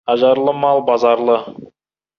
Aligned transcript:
Ажарлы 0.13 0.55
мал 0.63 0.81
базарлы. 0.89 1.39